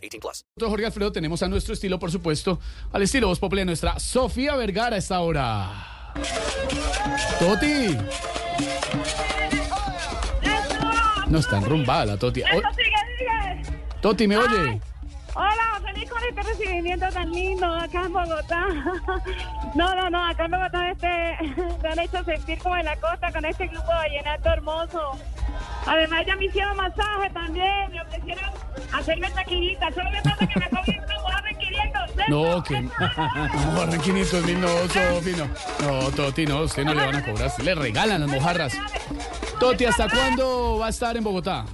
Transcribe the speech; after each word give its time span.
18 0.00 0.20
plus. 0.20 0.44
Nosotros, 0.56 0.70
Jorge 0.70 0.86
Alfredo, 0.86 1.12
tenemos 1.12 1.42
a 1.42 1.48
nuestro 1.48 1.74
estilo, 1.74 1.98
por 1.98 2.10
supuesto, 2.10 2.58
al 2.92 3.02
estilo 3.02 3.28
Voz 3.28 3.38
Populi 3.38 3.60
de 3.62 3.66
nuestra 3.66 3.98
Sofía 3.98 4.56
Vergara 4.56 4.96
a 4.96 4.98
esta 4.98 5.20
hora. 5.20 6.12
Toti. 7.38 7.96
No 11.28 11.38
está 11.38 11.58
enrumbada 11.58 12.06
la 12.06 12.16
Toti. 12.16 12.42
O-. 12.42 14.00
Toti, 14.00 14.26
¿me 14.26 14.36
oye? 14.36 14.80
Hola, 15.34 15.80
feliz 15.84 16.10
con 16.10 16.22
este 16.24 16.42
recibimiento 16.42 17.06
tan 17.12 17.30
lindo 17.30 17.66
acá 17.66 18.02
en 18.06 18.12
Bogotá. 18.12 18.66
No, 19.72 19.94
no, 19.94 20.10
no, 20.10 20.26
acá 20.26 20.46
en 20.46 20.50
Bogotá 20.50 20.90
este, 20.90 21.36
me 21.80 21.88
han 21.90 21.98
hecho 22.00 22.24
sentir 22.24 22.58
como 22.58 22.76
en 22.76 22.84
la 22.86 22.96
costa 22.96 23.30
con 23.30 23.44
este 23.44 23.68
grupo 23.68 23.86
vallenato 23.86 24.48
hermoso. 24.48 25.12
Además 25.86 26.26
ya 26.26 26.34
me 26.34 26.46
hicieron 26.46 26.76
masaje 26.76 27.30
también, 27.30 27.92
me 27.92 28.02
ofrecieron 28.02 28.50
hacerme 28.92 29.30
taquillita, 29.30 29.92
solo 29.92 30.10
me 30.10 30.22
pasa 30.22 30.46
que 30.46 30.60
me 30.60 30.68
comí 30.68 30.98
una 30.98 31.20
mujer 31.20 31.42
de 31.42 31.58
500 31.58 32.10
pesos. 32.12 32.28
No, 32.28 32.62
que. 32.62 32.80
No, 32.80 33.72
barren 33.76 34.00
500 34.00 34.44
mil, 34.44 34.60
no, 34.60 34.68
Sofi, 34.88 35.32
no. 35.32 35.48
No, 35.86 36.10
Toti, 36.10 36.46
no, 36.46 36.62
usted 36.62 36.84
no 36.84 36.94
le 36.94 37.06
van 37.06 37.16
a 37.16 37.24
cobrar, 37.24 37.48
usted 37.48 37.64
le 37.64 37.74
regalan 37.74 38.20
las 38.20 38.30
mojarras. 38.30 38.72
Toti, 39.58 39.84
¿hasta 39.84 40.08
cuándo 40.08 40.78
va 40.78 40.86
a 40.86 40.90
estar 40.90 41.16
en 41.16 41.24
Bogotá? 41.24 41.64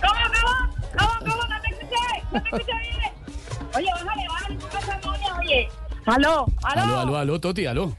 ¿Cómo, 0.00 0.20
cómo? 0.34 0.70
¿Cómo, 0.98 1.18
cómo? 1.20 1.48
No 1.48 1.60
te 1.60 1.68
escuché, 1.70 2.22
no 2.32 2.42
te 2.42 2.48
escuché 2.48 2.72
bien. 2.78 3.12
Oye, 3.76 3.90
bájale, 4.04 4.28
bájale, 4.28 4.54
poco 4.56 4.78
esa 4.78 5.00
moña, 5.04 5.38
oye. 5.38 5.68
Aló, 6.06 6.46
aló. 6.62 6.82
Aló, 6.82 7.00
aló, 7.00 7.16
aló, 7.18 7.40
Toti, 7.40 7.66
aló. 7.66 7.96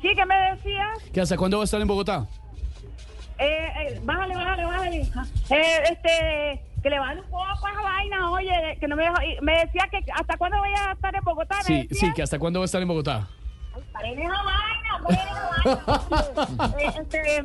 Sí, 0.00 0.08
¿qué 0.14 0.24
me 0.26 0.36
decías? 0.52 0.98
¿Qué 1.12 1.20
hasta 1.20 1.36
cuándo 1.36 1.58
va 1.58 1.64
a 1.64 1.66
estar 1.66 1.80
en 1.80 1.88
Bogotá? 1.88 2.26
Eh, 3.38 3.68
eh, 3.80 4.00
bájale, 4.02 4.34
bájale, 4.34 4.64
bájale. 4.64 5.00
Eh, 5.50 5.82
este, 5.90 6.62
que 6.82 6.90
le 6.90 6.98
bajen 6.98 7.18
un 7.18 7.24
poco 7.30 7.46
a 7.46 7.54
esa 7.72 7.82
vaina, 7.82 8.30
oye, 8.30 8.76
que 8.80 8.88
no 8.88 8.96
me 8.96 9.04
dejó. 9.04 9.22
y 9.22 9.36
Me 9.42 9.52
decía 9.60 9.88
que 9.90 10.04
hasta 10.12 10.36
cuándo 10.36 10.58
voy 10.58 10.70
a 10.70 10.92
estar 10.92 11.14
en 11.14 11.24
Bogotá. 11.24 11.56
¿me 11.56 11.62
Sí, 11.64 11.86
decía? 11.88 12.08
sí, 12.08 12.12
que 12.14 12.22
hasta 12.22 12.38
cuándo 12.38 12.60
va 12.60 12.64
a 12.64 12.66
estar 12.66 12.80
en 12.82 12.88
Bogotá. 12.88 13.28
Ay, 13.74 13.82
paren 13.92 14.18
esa 14.18 14.42
vaina, 14.42 14.98
este, 16.96 17.44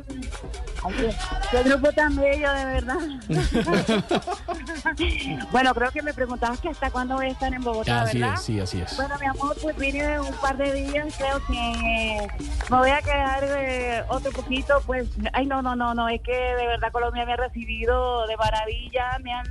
qué 1.50 1.62
grupo 1.62 1.92
tan 1.92 2.16
bello, 2.16 2.52
de 2.52 2.64
verdad. 2.64 2.98
bueno, 5.50 5.74
creo 5.74 5.90
que 5.90 6.02
me 6.02 6.14
preguntabas 6.14 6.60
que 6.60 6.68
hasta 6.68 6.90
cuándo 6.90 7.16
voy 7.16 7.26
a 7.26 7.30
estar 7.30 7.52
en 7.52 7.62
Bogotá, 7.62 8.02
Así 8.02 8.18
¿verdad? 8.18 8.34
es, 8.34 8.42
sí, 8.42 8.60
así 8.60 8.80
es. 8.80 8.96
Bueno, 8.96 9.14
mi 9.20 9.26
amor, 9.26 9.56
pues 9.60 9.76
vine 9.76 10.20
un 10.20 10.34
par 10.34 10.56
de 10.56 10.72
días, 10.72 11.14
creo 11.16 11.40
que 11.46 11.54
eh, 11.54 12.28
me 12.70 12.76
voy 12.76 12.90
a 12.90 13.02
quedar 13.02 13.44
eh, 13.44 14.04
otro 14.08 14.30
poquito, 14.32 14.82
pues, 14.86 15.08
ay, 15.32 15.46
no, 15.46 15.62
no, 15.62 15.76
no, 15.76 15.94
no, 15.94 16.08
es 16.08 16.20
que 16.22 16.32
de 16.32 16.66
verdad 16.66 16.92
Colombia 16.92 17.24
me 17.24 17.32
ha 17.32 17.36
recibido 17.36 18.26
de 18.26 18.36
maravilla, 18.36 19.18
me 19.22 19.32
han 19.32 19.46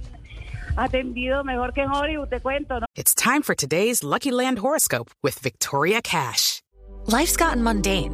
atendido 0.75 1.43
mejor 1.43 1.73
que 1.73 1.81
en 1.81 1.91
Hollywood, 1.91 2.29
te 2.29 2.39
cuento, 2.39 2.79
¿no? 2.79 2.85
It's 2.95 3.13
time 3.13 3.43
for 3.43 3.55
today's 3.55 4.03
Lucky 4.03 4.31
Land 4.31 4.59
horoscope 4.59 5.11
with 5.21 5.37
Victoria 5.39 6.01
Cash. 6.01 6.61
Life's 7.05 7.35
gotten 7.35 7.61
mundane, 7.63 8.13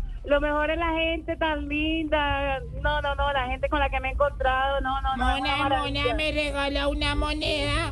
lo 0.23 0.39
mejor 0.39 0.69
es 0.71 0.77
la 0.77 0.91
gente 0.93 1.35
tan 1.37 1.67
linda, 1.67 2.59
no, 2.81 3.01
no, 3.01 3.15
no, 3.15 3.33
la 3.33 3.47
gente 3.47 3.67
con 3.69 3.79
la 3.79 3.89
que 3.89 3.99
me 3.99 4.09
he 4.09 4.11
encontrado, 4.11 4.79
no, 4.81 5.01
no, 5.01 5.15
no. 5.17 5.25
Mona. 5.25 5.57
Mona, 5.69 6.13
me 6.15 6.31
regaló 6.31 6.89
una 6.89 7.15
moneda. 7.15 7.91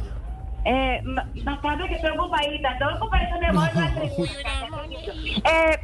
Eh, 0.65 1.01
ma- 1.03 1.25
bastante 1.43 1.87
que 1.87 1.95
estoy 1.95 2.11
ocupadita, 2.17 2.71
estoy 2.73 2.93
ocupadita, 2.95 3.37
no 3.51 3.61
Uy, 3.61 3.67
entrevista. 3.67 4.49
una 4.67 4.77
moneda. 4.77 5.13
Eh, 5.45 5.79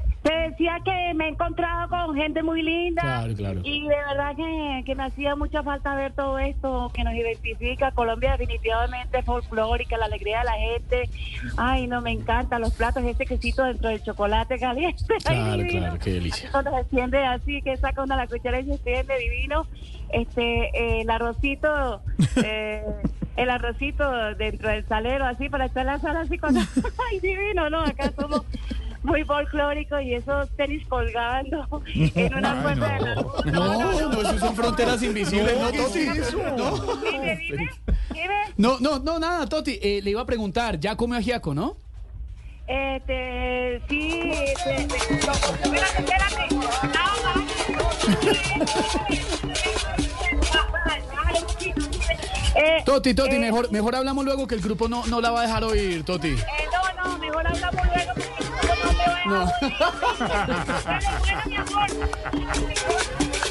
decía 0.55 0.79
que 0.85 1.13
me 1.13 1.25
he 1.25 1.29
encontrado 1.29 1.89
con 1.89 2.15
gente 2.15 2.41
muy 2.41 2.61
linda. 2.61 3.01
Claro, 3.01 3.33
claro. 3.35 3.61
Y 3.63 3.81
de 3.81 3.95
verdad 3.95 4.35
que, 4.35 4.83
que 4.85 4.95
me 4.95 5.03
hacía 5.03 5.35
mucha 5.35 5.61
falta 5.63 5.93
ver 5.95 6.13
todo 6.13 6.39
esto 6.39 6.89
que 6.93 7.03
nos 7.03 7.13
identifica. 7.13 7.91
Colombia 7.91 8.31
definitivamente 8.37 9.19
es 9.19 9.25
folclórica, 9.25 9.97
la 9.97 10.05
alegría 10.05 10.39
de 10.39 10.45
la 10.45 10.53
gente. 10.53 11.09
Ay, 11.57 11.87
no, 11.87 12.01
me 12.01 12.11
encanta 12.11 12.57
los 12.57 12.73
platos, 12.73 13.03
ese 13.03 13.25
quesito 13.25 13.63
dentro 13.63 13.89
del 13.89 14.01
chocolate 14.01 14.57
caliente. 14.57 15.03
Ay, 15.25 15.67
Claro, 15.67 15.99
qué 15.99 16.13
delicia. 16.13 16.45
Así 16.45 16.51
Cuando 16.51 16.71
se 16.71 16.79
extiende 16.79 17.25
así, 17.25 17.61
que 17.61 17.77
saca 17.77 18.03
una 18.03 18.15
la 18.15 18.27
cuchara 18.27 18.59
y 18.59 18.65
se 18.65 18.73
extiende 18.75 19.17
divino. 19.19 19.67
Este, 20.09 20.69
eh, 20.73 21.01
el 21.01 21.09
arrocito, 21.09 22.01
eh, 22.43 22.83
el 23.35 23.49
arrocito 23.49 24.35
dentro 24.35 24.69
del 24.69 24.85
salero, 24.87 25.25
así 25.25 25.49
para 25.49 25.65
echar 25.65 25.85
la 25.85 25.99
sal 25.99 26.15
así 26.15 26.37
con... 26.37 26.55
Ay, 27.11 27.19
divino, 27.21 27.69
¿no? 27.69 27.81
Acá 27.81 28.11
somos 28.17 28.43
muy 29.05 29.23
folclóricos 29.23 30.01
y 30.01 30.13
esos 30.15 30.49
tenis 30.57 30.85
colgando 30.87 31.67
en 31.95 32.33
una 32.35 32.61
puerta 32.61 32.87
de 32.93 32.99
la 33.01 33.15
luz. 33.15 33.45
No, 33.45 33.79
no, 33.79 34.21
eso 34.21 34.39
son 34.39 34.55
fronteras 34.55 35.01
invisibles, 35.03 35.57
no, 35.59 35.71
Toti. 35.71 36.05
No. 36.57 36.95
Dime, 36.97 37.37
dime, 37.37 37.69
dime. 38.11 38.35
No, 38.57 38.79
no, 38.79 38.99
no, 38.99 39.19
nada, 39.19 39.47
Toti. 39.47 39.79
eh, 39.81 40.01
le 40.03 40.11
iba 40.11 40.21
a 40.21 40.25
preguntar, 40.25 40.79
¿ya 40.79 40.95
come 40.95 41.17
ajiaco, 41.17 41.53
no? 41.53 41.77
Este, 42.67 43.79
sí, 43.87 44.09
este, 44.31 44.75
este, 44.75 45.25
no, 45.27 45.33
espérate, 45.33 46.01
espérate. 46.01 47.55
Eh, 52.55 52.83
Toti, 52.85 53.13
Toti, 53.13 53.35
eh, 53.35 53.39
mejor, 53.39 53.71
mejor 53.71 53.95
hablamos 53.95 54.23
luego 54.23 54.47
que 54.47 54.55
el 54.55 54.61
grupo 54.61 54.87
no, 54.87 55.05
no 55.07 55.19
la 55.19 55.29
va 55.31 55.39
a 55.41 55.43
dejar 55.43 55.63
oír, 55.65 56.03
Toti. 56.03 56.35
No 59.25 59.45
me 59.45 59.45
voy 59.45 59.75
a 59.79 59.89
No. 60.19 60.99
Bueno, 61.15 61.41
mi 61.45 61.55
amor. 61.55 61.87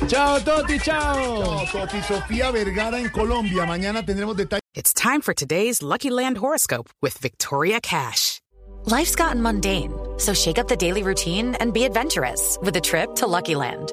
Chao, 0.09 0.39
Toti, 0.39 0.79
chao. 0.79 1.41
No, 1.41 1.67
Toti 1.67 2.01
Sofía 2.03 2.51
Vergara 2.53 2.99
en 2.99 3.09
Colombia. 3.11 3.65
Mañana 3.67 4.05
tendremos 4.05 4.37
detalles. 4.37 4.61
It's 4.75 4.93
time 4.93 5.21
for 5.21 5.35
today's 5.35 5.83
Lucky 5.83 6.11
Land 6.11 6.39
horoscope 6.39 6.91
with 7.01 7.17
Victoria 7.19 7.81
Cash. 7.81 8.41
Life's 8.87 9.15
gotten 9.15 9.41
mundane, 9.41 9.93
so 10.19 10.35
shake 10.35 10.59
up 10.59 10.69
the 10.69 10.77
daily 10.77 11.03
routine 11.03 11.55
and 11.55 11.73
be 11.73 11.85
adventurous 11.85 12.59
with 12.61 12.77
a 12.77 12.81
trip 12.81 13.15
to 13.17 13.27
Lucky 13.27 13.55
Land. 13.55 13.93